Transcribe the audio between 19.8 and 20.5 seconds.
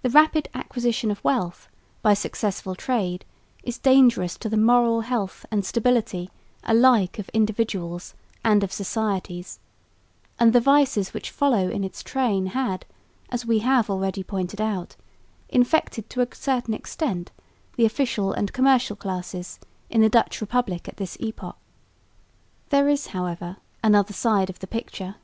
in the Dutch